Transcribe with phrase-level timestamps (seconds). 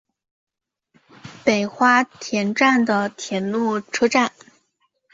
[1.45, 4.31] 北花田站的铁路车站。